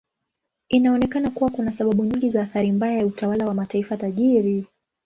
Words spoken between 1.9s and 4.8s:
nyingi za athari mbaya ya utawala wa mataifa tajiri.